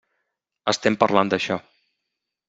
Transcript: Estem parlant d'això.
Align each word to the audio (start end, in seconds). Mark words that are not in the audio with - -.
Estem 0.71 0.97
parlant 1.03 1.29
d'això. 1.33 1.59